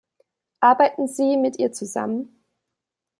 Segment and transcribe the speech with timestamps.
[0.61, 2.43] Arbeiten Sie mir ihr zusammen.